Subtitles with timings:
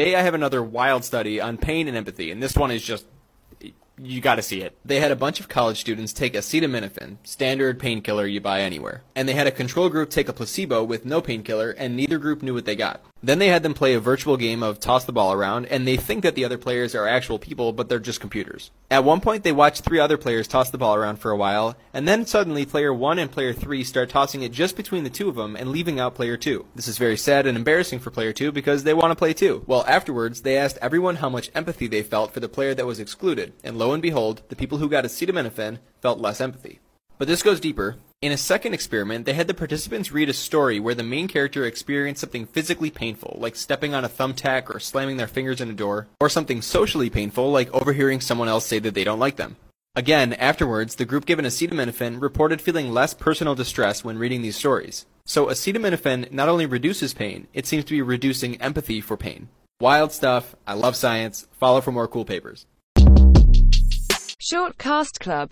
[0.00, 3.04] Today I have another wild study on pain and empathy, and this one is just
[3.98, 4.74] you got to see it.
[4.82, 9.28] They had a bunch of college students take acetaminophen, standard painkiller you buy anywhere, and
[9.28, 12.54] they had a control group take a placebo with no painkiller, and neither group knew
[12.54, 13.02] what they got.
[13.22, 15.96] Then they had them play a virtual game of toss the ball around, and they
[15.96, 18.70] think that the other players are actual people, but they're just computers.
[18.90, 21.76] At one point, they watched three other players toss the ball around for a while,
[21.92, 25.28] and then suddenly player 1 and player 3 start tossing it just between the two
[25.28, 26.64] of them and leaving out player 2.
[26.74, 29.64] This is very sad and embarrassing for player 2 because they want to play too.
[29.66, 33.00] Well, afterwards, they asked everyone how much empathy they felt for the player that was
[33.00, 36.80] excluded, and lo and behold, the people who got acetaminophen felt less empathy.
[37.18, 37.96] But this goes deeper.
[38.22, 41.64] In a second experiment, they had the participants read a story where the main character
[41.64, 45.72] experienced something physically painful, like stepping on a thumbtack or slamming their fingers in a
[45.72, 49.56] door, or something socially painful, like overhearing someone else say that they don't like them.
[49.94, 55.06] Again, afterwards, the group given acetaminophen reported feeling less personal distress when reading these stories.
[55.24, 59.48] So acetaminophen not only reduces pain, it seems to be reducing empathy for pain.
[59.80, 60.54] Wild stuff.
[60.66, 61.46] I love science.
[61.52, 62.66] Follow for more cool papers.
[64.42, 65.48] Short Cast Club